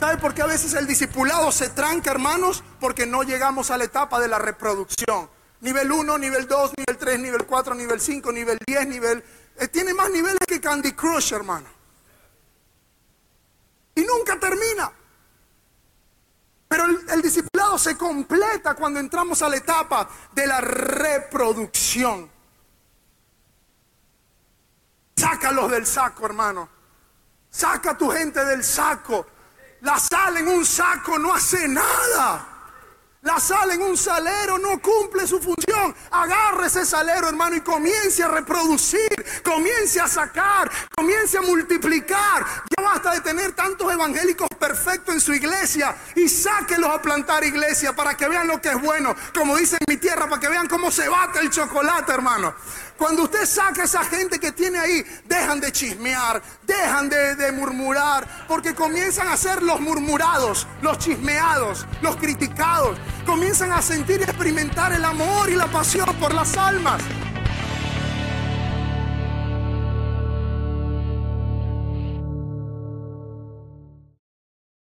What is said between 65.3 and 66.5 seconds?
y la pasión por